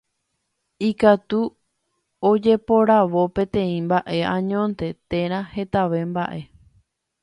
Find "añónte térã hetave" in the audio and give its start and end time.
4.35-6.01